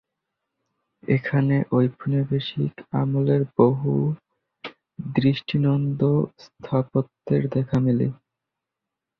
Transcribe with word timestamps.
এখানে 1.03 1.55
ঔপনিবেশিক 1.71 2.71
আমলের 2.93 3.43
বহু 3.57 3.93
দৃষ্টিনন্দন 5.15 6.15
স্থাপত্যের 6.45 7.43
দেখা 7.55 7.77
মেলে। 7.79 8.07